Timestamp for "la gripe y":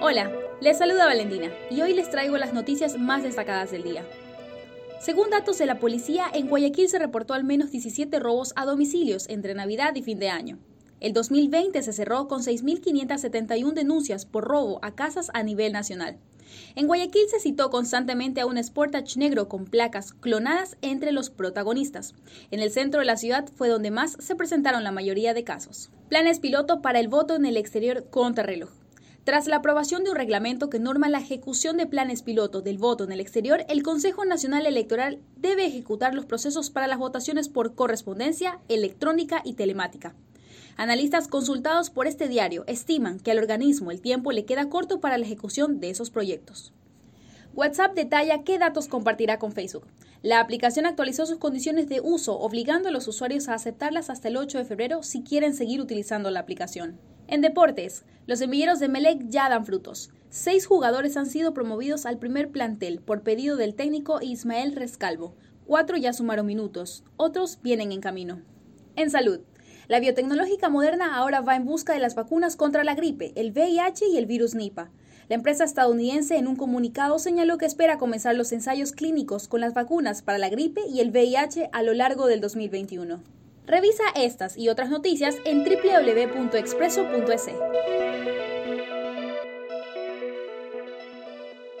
80.38-81.00